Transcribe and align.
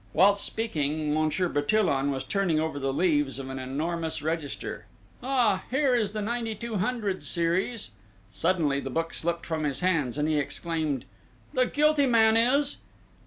Whilst 0.13 0.43
speaking, 0.43 1.13
Monsieur 1.13 1.47
Bertillon 1.47 2.09
was 2.09 2.23
turning 2.23 2.59
over 2.59 2.79
the 2.79 2.91
leaves 2.91 3.37
of 3.37 3.51
an 3.51 3.59
enormous 3.59 4.23
register: 4.23 4.87
"Ah! 5.21 5.61
Here 5.69 5.93
is 5.93 6.11
the 6.11 6.23
9200 6.23 7.23
series!..." 7.23 7.91
Suddenly 8.31 8.79
the 8.79 8.89
book 8.89 9.13
slipped 9.13 9.45
from 9.45 9.63
his 9.63 9.81
hands, 9.81 10.17
and 10.17 10.27
he 10.27 10.39
exclaimed: 10.39 11.05
"The 11.53 11.67
guilty 11.67 12.07
man 12.07 12.35
is 12.35 12.77